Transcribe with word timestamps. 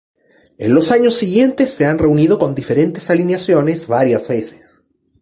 En 0.57 0.73
los 0.73 0.89
años 0.91 1.13
siguientes 1.13 1.69
se 1.75 1.85
han 1.85 1.99
reunido 1.99 2.39
con 2.39 2.55
diferentes 2.55 3.11
alineaciones 3.11 3.85
varias 3.85 4.27
veces. 4.29 4.81